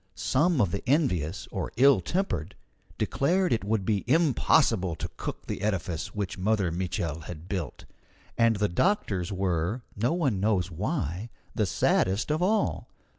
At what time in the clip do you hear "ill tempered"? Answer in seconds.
1.77-2.55